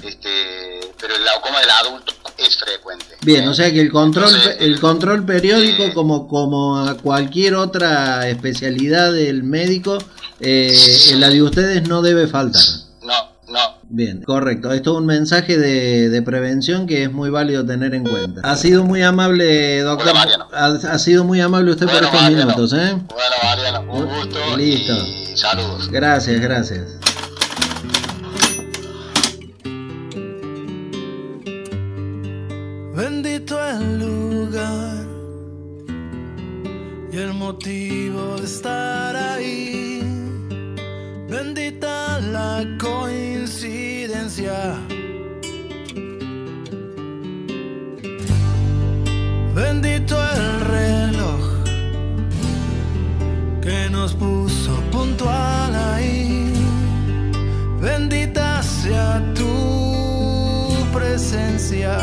este, 0.04 0.94
pero 1.00 1.16
el 1.16 1.22
glaucoma 1.22 1.60
del 1.60 1.72
adulto 1.72 2.14
es 2.50 2.58
frecuente. 2.58 3.06
Bien, 3.22 3.48
o 3.48 3.54
sea 3.54 3.72
que 3.72 3.80
el 3.80 3.92
control, 3.92 4.32
el 4.60 4.80
control 4.80 5.26
periódico, 5.26 5.84
eh, 5.84 5.94
como, 5.94 6.28
como 6.28 6.78
a 6.78 6.98
cualquier 6.98 7.56
otra 7.56 8.28
especialidad 8.28 9.14
del 9.14 9.44
médico, 9.44 9.98
eh, 10.40 10.76
en 11.12 11.20
la 11.20 11.30
de 11.30 11.42
ustedes 11.42 11.88
no 11.88 12.02
debe 12.02 12.28
faltar. 12.28 12.62
No, 13.02 13.14
no. 13.48 13.80
Bien, 13.92 14.22
correcto. 14.22 14.72
Esto 14.72 14.92
es 14.92 14.98
un 14.98 15.06
mensaje 15.06 15.58
de, 15.58 16.22
prevención 16.22 16.86
que 16.86 17.04
es 17.04 17.12
muy 17.12 17.30
válido 17.30 17.66
tener 17.66 17.96
en 17.96 18.04
cuenta. 18.04 18.42
Ha 18.44 18.56
sido 18.56 18.84
muy 18.84 19.02
amable, 19.02 19.82
doctor. 19.82 20.14
ha, 20.54 21.00
sido 21.00 21.24
muy 21.24 21.42
amable 21.42 21.72
usted 21.72 21.88
por 21.88 22.04
estos 22.04 22.30
minutos, 22.30 22.74
¿eh? 22.74 22.94
Bueno, 22.94 23.36
Mariano, 23.44 23.82
un 23.92 24.06
gusto. 24.06 24.58
Listo. 24.58 24.94
Y 24.94 25.36
saludos. 25.36 25.90
Gracias, 25.90 26.40
gracias. 26.40 26.99
Nos 54.00 54.14
puso 54.14 54.72
puntual 54.92 55.76
ahí. 55.76 56.54
Bendita 57.82 58.64
sea 58.64 59.22
tu 59.36 60.74
presencia. 60.94 61.98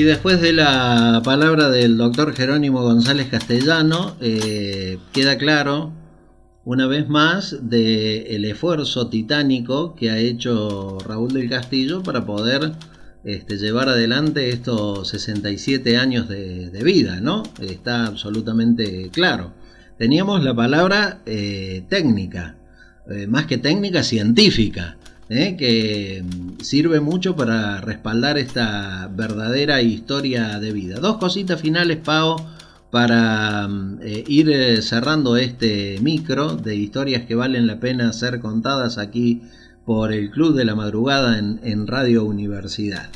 Y 0.00 0.02
después 0.02 0.40
de 0.40 0.54
la 0.54 1.20
palabra 1.22 1.68
del 1.68 1.98
doctor 1.98 2.34
Jerónimo 2.34 2.80
González 2.80 3.28
Castellano, 3.28 4.16
eh, 4.22 4.96
queda 5.12 5.36
claro 5.36 5.92
una 6.64 6.86
vez 6.86 7.06
más 7.10 7.68
de 7.68 8.34
el 8.34 8.46
esfuerzo 8.46 9.10
titánico 9.10 9.94
que 9.94 10.10
ha 10.10 10.16
hecho 10.16 10.96
Raúl 11.06 11.34
del 11.34 11.50
Castillo 11.50 12.02
para 12.02 12.24
poder 12.24 12.72
este, 13.24 13.58
llevar 13.58 13.90
adelante 13.90 14.48
estos 14.48 15.06
67 15.10 15.98
años 15.98 16.30
de, 16.30 16.80
vida, 16.82 17.20
¿no? 17.20 17.42
Está 17.60 18.06
absolutamente 18.06 19.10
claro. 19.12 19.52
Teníamos 19.98 20.42
la 20.42 20.54
palabra 20.54 21.20
eh, 21.26 21.84
técnica, 21.90 22.56
eh, 23.10 23.26
más 23.26 23.44
que 23.44 23.58
técnica, 23.58 24.02
científica. 24.02 24.96
¿Eh? 25.30 25.56
que 25.56 26.24
sirve 26.60 27.00
mucho 27.00 27.36
para 27.36 27.80
respaldar 27.80 28.36
esta 28.36 29.08
verdadera 29.14 29.80
historia 29.80 30.58
de 30.58 30.72
vida. 30.72 30.98
Dos 30.98 31.16
cositas 31.16 31.60
finales, 31.60 31.98
Pau, 32.04 32.36
para 32.90 33.68
eh, 34.02 34.24
ir 34.26 34.50
eh, 34.50 34.82
cerrando 34.82 35.36
este 35.36 35.98
micro 36.02 36.56
de 36.56 36.74
historias 36.74 37.24
que 37.24 37.36
valen 37.36 37.66
la 37.66 37.80
pena 37.80 38.12
ser 38.12 38.40
contadas 38.40 38.98
aquí 38.98 39.42
por 39.86 40.12
el 40.12 40.30
Club 40.30 40.54
de 40.54 40.64
la 40.64 40.74
Madrugada 40.74 41.38
en 41.38 41.86
Radio 41.86 42.24
Universidad. 42.24 43.08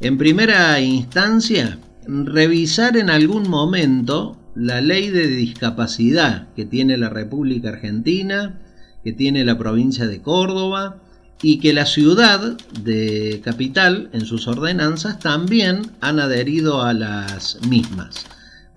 En 0.00 0.18
primera 0.18 0.80
instancia, 0.80 1.78
revisar 2.06 2.96
en 2.96 3.10
algún 3.10 3.48
momento 3.48 4.38
la 4.54 4.80
ley 4.80 5.10
de 5.10 5.26
discapacidad 5.26 6.48
que 6.56 6.64
tiene 6.64 6.96
la 6.96 7.10
República 7.10 7.68
Argentina, 7.68 8.58
que 9.04 9.12
tiene 9.12 9.44
la 9.44 9.56
provincia 9.56 10.06
de 10.06 10.20
Córdoba, 10.20 10.96
y 11.42 11.58
que 11.58 11.72
la 11.72 11.86
ciudad 11.86 12.58
de 12.82 13.40
capital 13.42 14.10
en 14.12 14.26
sus 14.26 14.46
ordenanzas 14.46 15.18
también 15.18 15.90
han 16.00 16.20
adherido 16.20 16.82
a 16.82 16.92
las 16.92 17.58
mismas 17.68 18.26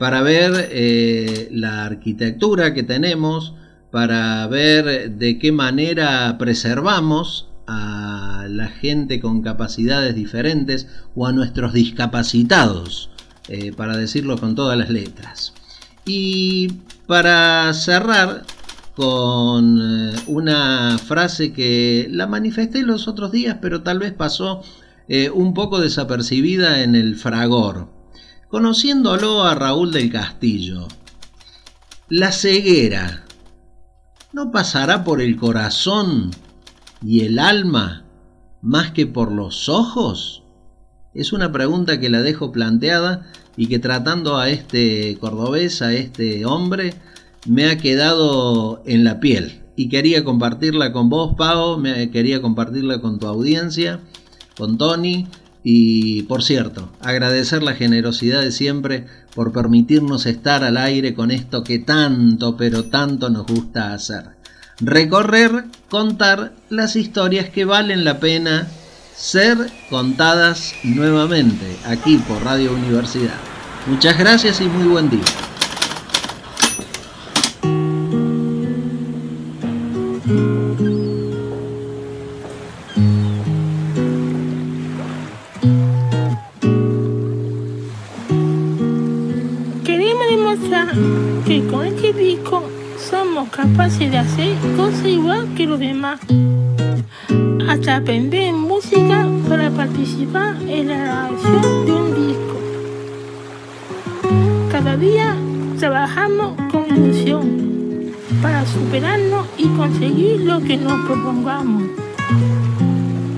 para 0.03 0.21
ver 0.21 0.69
eh, 0.71 1.47
la 1.51 1.85
arquitectura 1.85 2.73
que 2.73 2.83
tenemos, 2.83 3.53
para 3.89 4.45
ver 4.47 5.11
de 5.11 5.39
qué 5.39 5.53
manera 5.53 6.37
preservamos 6.37 7.47
a 7.67 8.45
la 8.49 8.67
gente 8.67 9.21
con 9.21 9.41
capacidades 9.41 10.13
diferentes 10.13 10.87
o 11.15 11.25
a 11.25 11.31
nuestros 11.31 11.71
discapacitados, 11.71 13.11
eh, 13.47 13.71
para 13.71 13.95
decirlo 13.95 14.37
con 14.37 14.55
todas 14.55 14.77
las 14.77 14.89
letras. 14.89 15.53
Y 16.05 16.73
para 17.07 17.73
cerrar, 17.73 18.43
con 18.95 19.79
eh, 19.81 20.15
una 20.27 20.97
frase 20.97 21.51
que 21.51 22.07
la 22.11 22.27
manifesté 22.27 22.83
los 22.83 23.07
otros 23.07 23.31
días, 23.31 23.57
pero 23.61 23.81
tal 23.81 23.99
vez 23.99 24.13
pasó 24.13 24.61
eh, 25.07 25.29
un 25.29 25.53
poco 25.53 25.79
desapercibida 25.79 26.83
en 26.83 26.95
el 26.95 27.15
fragor. 27.15 27.89
Conociéndolo 28.49 29.43
a 29.43 29.55
Raúl 29.55 29.91
del 29.91 30.11
Castillo, 30.11 30.87
la 32.09 32.31
ceguera 32.31 33.23
no 34.31 34.51
pasará 34.51 35.03
por 35.03 35.21
el 35.21 35.35
corazón 35.37 36.31
y 37.03 37.21
el 37.21 37.39
alma 37.39 38.03
más 38.63 38.91
que 38.91 39.05
por 39.05 39.31
los 39.31 39.69
ojos? 39.69 40.43
Es 41.13 41.33
una 41.33 41.51
pregunta 41.51 41.99
que 41.99 42.09
la 42.09 42.21
dejo 42.21 42.51
planteada 42.51 43.27
y 43.55 43.67
que 43.67 43.77
tratando 43.77 44.37
a 44.37 44.49
este 44.49 45.17
cordobés, 45.19 45.81
a 45.83 45.93
este 45.93 46.45
hombre, 46.45 46.95
me 47.45 47.69
ha 47.69 47.77
quedado 47.77 48.81
en 48.85 49.03
la 49.03 49.19
piel 49.19 49.61
y 49.75 49.89
quería 49.89 50.23
compartirla 50.23 50.93
con 50.93 51.09
vos, 51.09 51.35
Pau, 51.37 51.77
me 51.77 52.09
quería 52.11 52.41
compartirla 52.41 53.01
con 53.01 53.19
tu 53.19 53.27
audiencia, 53.27 53.99
con 54.57 54.77
Tony 54.77 55.27
y 55.63 56.23
por 56.23 56.43
cierto, 56.43 56.89
agradecer 57.01 57.63
la 57.63 57.73
generosidad 57.73 58.41
de 58.41 58.51
siempre 58.51 59.07
por 59.33 59.51
permitirnos 59.51 60.25
estar 60.25 60.63
al 60.63 60.77
aire 60.77 61.13
con 61.13 61.31
esto 61.31 61.63
que 61.63 61.79
tanto, 61.79 62.57
pero 62.57 62.85
tanto 62.85 63.29
nos 63.29 63.47
gusta 63.47 63.93
hacer. 63.93 64.25
Recorrer, 64.79 65.65
contar 65.89 66.53
las 66.69 66.95
historias 66.95 67.49
que 67.49 67.65
valen 67.65 68.03
la 68.03 68.19
pena 68.19 68.67
ser 69.15 69.57
contadas 69.89 70.73
nuevamente 70.83 71.77
aquí 71.85 72.17
por 72.17 72.43
Radio 72.43 72.73
Universidad. 72.73 73.39
Muchas 73.87 74.17
gracias 74.17 74.59
y 74.59 74.65
muy 74.65 74.87
buen 74.87 75.09
día. 75.09 75.52
Capaces 93.63 94.11
de 94.11 94.17
hacer 94.17 94.57
cosas 94.75 95.05
igual 95.05 95.47
que 95.55 95.65
los 95.65 95.79
demás. 95.79 96.19
Hasta 97.69 97.95
aprender 97.95 98.53
música 98.53 99.25
para 99.47 99.69
participar 99.71 100.57
en 100.67 100.89
la 100.89 100.97
grabación 100.97 101.85
de 101.85 101.91
un 101.93 102.27
disco. 102.27 102.57
Cada 104.69 104.97
día 104.97 105.37
trabajamos 105.79 106.57
con 106.71 106.85
ilusión 106.93 108.11
para 108.41 108.65
superarnos 108.65 109.47
y 109.57 109.67
conseguir 109.69 110.41
lo 110.41 110.59
que 110.61 110.75
nos 110.75 111.05
propongamos. 111.05 111.83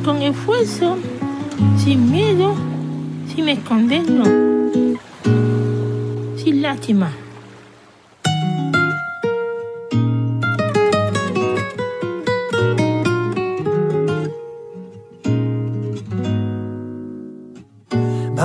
Con 0.03 0.23
esfuerzo, 0.23 0.97
sin 1.77 2.11
miedo, 2.11 2.55
sin 3.31 3.47
escondernos, 3.47 4.29
sin 6.37 6.63
lástima. 6.63 7.11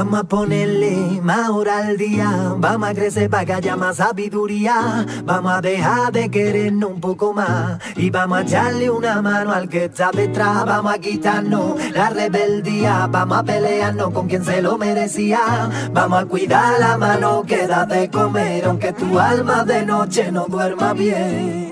Vamos 0.00 0.20
a 0.20 0.24
ponerle 0.24 1.20
más 1.22 1.50
hora 1.50 1.86
al 1.86 1.98
día, 1.98 2.54
vamos 2.56 2.88
a 2.88 2.94
crecer 2.94 3.28
para 3.28 3.44
que 3.44 3.52
haya 3.52 3.76
más 3.76 3.96
sabiduría, 3.96 5.04
vamos 5.26 5.52
a 5.52 5.60
dejar 5.60 6.10
de 6.10 6.30
querernos 6.30 6.92
un 6.92 7.00
poco 7.02 7.34
más. 7.34 7.78
Y 7.96 8.08
vamos 8.08 8.38
a 8.38 8.40
echarle 8.40 8.88
una 8.88 9.20
mano 9.20 9.52
al 9.52 9.68
que 9.68 9.84
está 9.84 10.10
detrás, 10.10 10.64
vamos 10.64 10.94
a 10.94 10.98
quitarnos 10.98 11.74
la 11.92 12.08
rebeldía, 12.08 13.08
vamos 13.08 13.40
a 13.40 13.42
pelearnos 13.42 14.10
con 14.14 14.26
quien 14.26 14.42
se 14.42 14.62
lo 14.62 14.78
merecía, 14.78 15.68
vamos 15.92 16.22
a 16.22 16.24
cuidar 16.24 16.80
la 16.80 16.96
mano 16.96 17.42
que 17.46 17.66
da 17.66 17.84
de 17.84 18.08
comer, 18.08 18.64
aunque 18.64 18.94
tu 18.94 19.18
alma 19.18 19.64
de 19.64 19.84
noche 19.84 20.32
no 20.32 20.46
duerma 20.46 20.94
bien. 20.94 21.69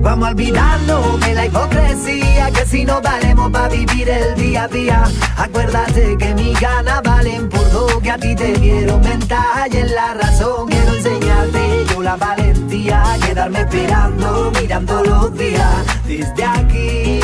Vamos 0.00 0.28
a 0.28 0.30
olvidarnos 0.30 1.20
de 1.20 1.34
la 1.34 1.46
hipocresía, 1.46 2.50
que 2.50 2.64
si 2.66 2.84
no 2.84 3.00
valemos 3.00 3.50
para 3.50 3.68
vivir 3.68 4.08
el 4.08 4.34
día 4.36 4.64
a 4.64 4.68
día. 4.68 5.04
Acuérdate 5.36 6.16
que 6.16 6.34
mis 6.34 6.58
ganas 6.60 7.02
valen 7.02 7.48
por 7.48 7.70
dos, 7.70 8.00
que 8.02 8.10
a 8.10 8.18
ti 8.18 8.34
te 8.34 8.52
dieron 8.54 9.02
ventaja 9.02 9.66
y 9.70 9.76
en 9.76 9.94
la 9.94 10.14
razón 10.14 10.68
quiero 10.68 10.94
enseñarte 10.94 11.84
yo 11.90 12.02
la 12.02 12.16
valentía. 12.16 13.02
Quedarme 13.24 13.60
esperando, 13.60 14.52
mirando 14.60 15.04
los 15.04 15.36
días 15.36 15.74
desde 16.06 16.44
aquí, 16.44 17.20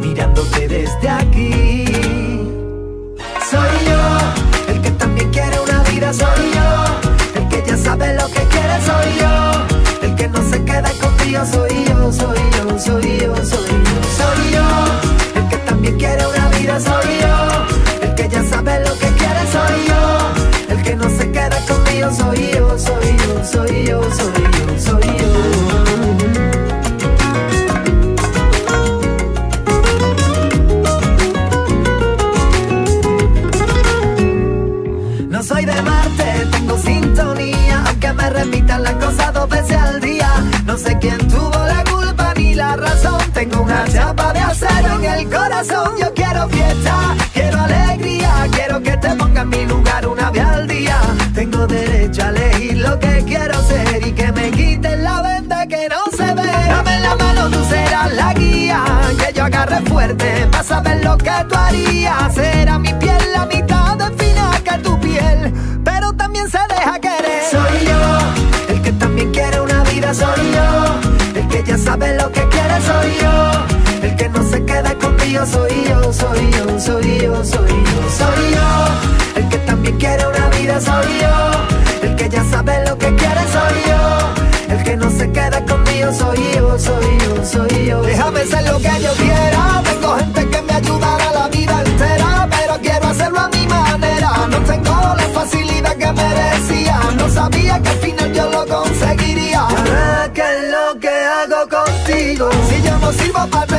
mirándote 0.00 0.68
desde 0.68 1.08
aquí. 1.08 1.84
Soy 3.50 3.74
yo, 3.88 4.72
el 4.72 4.80
que 4.82 4.90
también 4.92 5.30
quiere 5.30 5.58
una 5.60 5.82
vida, 5.84 6.12
soy 6.12 6.50
yo, 6.54 7.40
el 7.40 7.48
que 7.48 7.62
ya 7.66 7.76
sabe 7.76 8.14
lo 8.14 8.26
que 8.28 8.42
quiere, 8.52 8.80
soy 8.84 9.18
yo, 9.20 10.06
el 10.06 10.14
que 10.16 10.28
no 10.28 10.50
se 10.50 10.64
queda 10.64 10.90
contigo, 11.00 11.44
soy 11.44 11.84
yo, 11.84 11.85
sé 40.86 40.98
quién 40.98 41.18
tuvo 41.28 41.58
la 41.66 41.82
culpa 41.84 42.32
ni 42.36 42.54
la 42.54 42.76
razón. 42.76 43.20
Tengo 43.32 43.62
una 43.62 43.84
chapa 43.88 44.32
de 44.32 44.40
acero 44.40 44.88
en 44.98 45.04
el 45.04 45.30
corazón. 45.30 45.90
Yo 46.00 46.12
quiero 46.14 46.48
fiesta, 46.48 46.94
quiero 47.32 47.60
alegría, 47.60 48.32
quiero 48.52 48.82
que 48.82 48.96
te 48.96 49.10
ponga 49.16 49.42
en 49.42 49.48
mi 49.48 49.64
lugar 49.66 50.06
una 50.06 50.30
vez 50.30 50.44
al 50.44 50.66
día. 50.66 50.98
Tengo 51.34 51.66
derecho 51.66 52.22
a 52.24 52.28
elegir 52.28 52.78
lo 52.78 52.98
que 52.98 53.24
quiero 53.26 53.60
ser 53.62 54.06
y 54.06 54.12
que 54.12 54.32
me 54.32 54.50
quiten 54.50 55.02
la 55.02 55.22
venda 55.22 55.66
que 55.66 55.88
no 55.88 56.02
se 56.16 56.34
ve. 56.34 56.52
Dame 56.68 57.00
la 57.00 57.14
mano, 57.16 57.50
tú 57.50 57.64
serás 57.64 58.12
la 58.14 58.32
guía, 58.34 58.84
que 59.18 59.32
yo 59.32 59.44
agarre 59.44 59.80
fuerte 59.90 60.46
para 60.50 60.64
saber 60.64 61.04
lo 61.04 61.16
que 61.18 61.36
tú 61.48 61.56
harías. 61.56 62.34
Será 62.34 62.78
mi 62.78 62.92
piel 62.94 63.15
soy 72.88 73.10
yo, 73.22 73.36
el 74.06 74.16
que 74.16 74.28
no 74.28 74.42
se 74.50 74.64
queda 74.64 74.94
conmigo, 74.98 75.44
soy 75.46 75.76
yo, 75.88 76.12
soy 76.12 76.50
yo, 76.56 76.80
soy 76.80 77.18
yo, 77.20 77.44
soy 77.44 77.74
yo, 77.90 77.98
soy 78.20 78.42
yo, 78.56 78.68
el 79.40 79.48
que 79.48 79.58
también 79.58 79.96
quiere 79.98 80.26
una 80.26 80.48
vida, 80.56 80.80
soy 80.80 81.10
yo, 81.22 82.06
el 82.06 82.16
que 82.16 82.28
ya 82.28 82.44
sabe 82.44 82.84
lo 82.88 82.96
que 82.98 83.14
quiere, 83.14 83.42
soy 83.56 83.78
yo, 83.90 84.74
el 84.74 84.82
que 84.84 84.96
no 84.96 85.10
se 85.10 85.30
queda 85.30 85.64
conmigo, 85.64 86.12
soy 86.12 86.38
yo, 86.54 86.78
soy 86.78 87.18
yo, 87.24 87.44
soy 87.44 87.86
yo. 87.86 88.02
Déjame 88.02 88.44
ser 88.46 88.62
lo 88.64 88.78
que 88.78 88.94
yo 89.04 89.12
quiera, 89.14 89.45
no 103.06 103.12
sirvo 103.12 103.46
para 103.46 103.75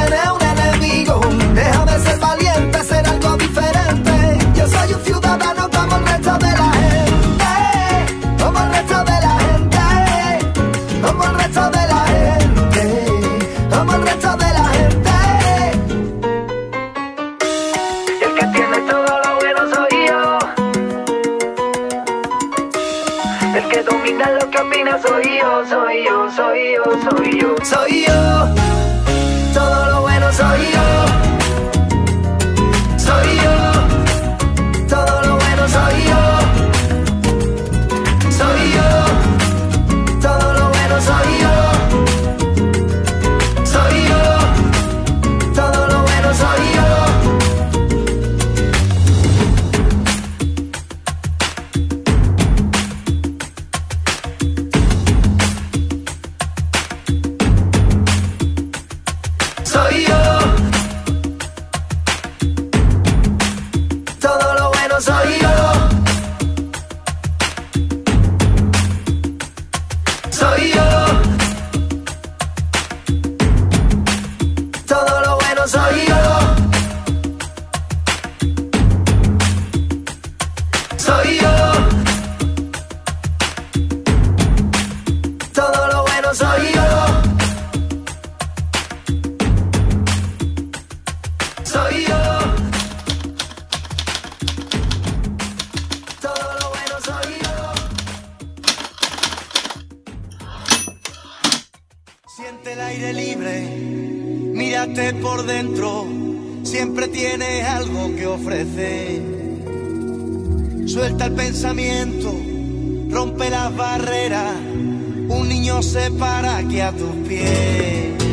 para 116.27 116.61
que 116.63 116.81
a 116.81 116.91
tu 116.91 117.09
pie 117.27 118.26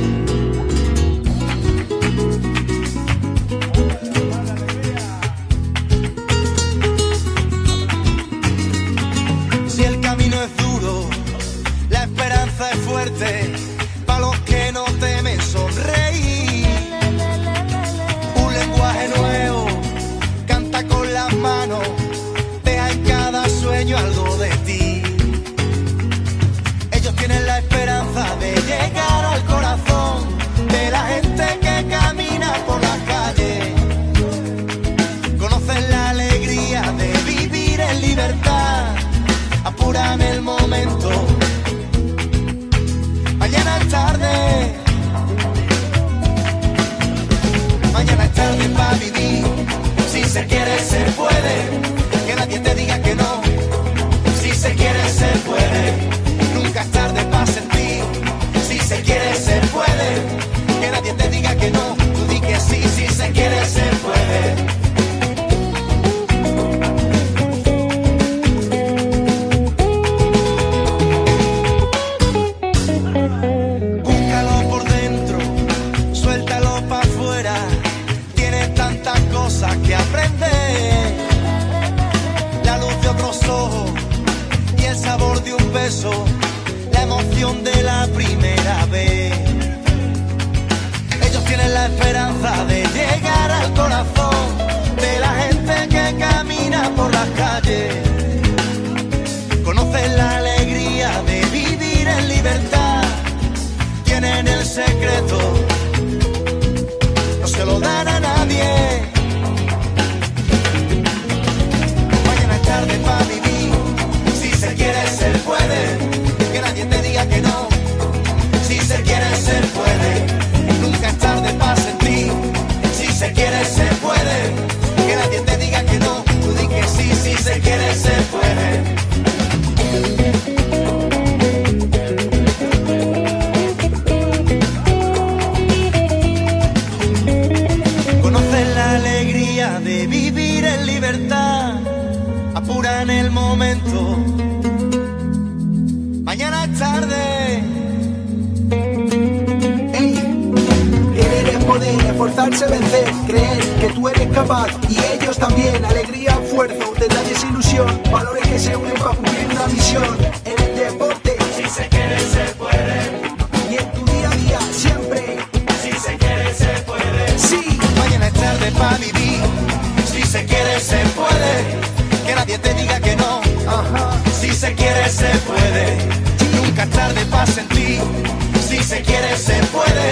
se 178.95 179.03
quiere, 179.03 179.37
se 179.37 179.55
puede. 179.75 180.09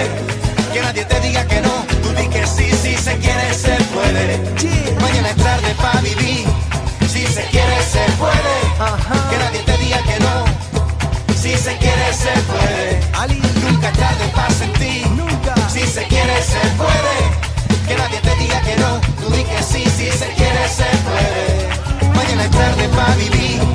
Que 0.73 0.81
nadie 0.81 1.05
te 1.05 1.19
diga 1.21 1.45
que 1.47 1.61
no, 1.61 1.73
tú 2.01 2.09
di 2.19 2.27
que 2.27 2.45
sí, 2.45 2.69
si 2.81 2.95
se 2.97 3.17
quiere, 3.17 3.53
se 3.53 3.75
puede. 3.95 4.25
Mañana 4.99 5.29
es 5.29 5.37
tarde 5.37 5.73
para 5.81 6.01
vivir, 6.01 6.45
si 7.07 7.25
se 7.25 7.43
quiere, 7.51 7.77
se 7.93 8.03
puede. 8.21 8.55
Que 9.29 9.37
nadie 9.37 9.61
te 9.69 9.77
diga 9.77 9.99
que 10.09 10.19
no, 10.25 10.35
si 11.41 11.55
se 11.65 11.77
quiere, 11.77 12.07
se 12.23 12.33
puede. 12.51 12.99
Nunca 13.63 13.87
es 13.89 13.97
tarde 13.97 14.25
para 14.35 14.49
sentir, 14.49 15.07
si 15.71 15.83
se 15.87 16.03
quiere, 16.07 16.35
se 16.43 16.61
puede. 16.81 17.15
Que 17.87 17.95
nadie 17.95 18.19
te 18.19 18.35
diga 18.35 18.59
que 18.61 18.75
no, 18.83 18.99
tú 19.21 19.29
di 19.33 19.43
que 19.43 19.63
sí, 19.63 19.83
si 19.97 20.11
se 20.11 20.27
quiere, 20.37 20.67
se 20.67 20.89
puede. 21.07 22.13
Mañana 22.17 22.43
es 22.43 22.51
tarde 22.51 22.89
para 22.89 23.15
vivir. 23.15 23.72